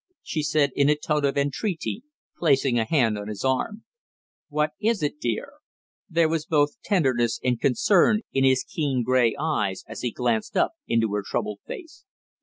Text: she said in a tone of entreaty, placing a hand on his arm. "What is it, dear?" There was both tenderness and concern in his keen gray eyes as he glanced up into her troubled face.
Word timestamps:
she 0.23 0.41
said 0.41 0.71
in 0.75 0.89
a 0.89 0.95
tone 0.95 1.23
of 1.23 1.37
entreaty, 1.37 2.01
placing 2.35 2.79
a 2.79 2.85
hand 2.87 3.19
on 3.19 3.27
his 3.27 3.45
arm. 3.45 3.83
"What 4.49 4.71
is 4.81 5.03
it, 5.03 5.19
dear?" 5.19 5.53
There 6.09 6.27
was 6.27 6.47
both 6.47 6.81
tenderness 6.83 7.39
and 7.43 7.61
concern 7.61 8.21
in 8.33 8.43
his 8.43 8.63
keen 8.63 9.03
gray 9.03 9.35
eyes 9.39 9.83
as 9.87 10.01
he 10.01 10.09
glanced 10.09 10.57
up 10.57 10.71
into 10.87 11.13
her 11.13 11.21
troubled 11.23 11.59
face. 11.67 12.03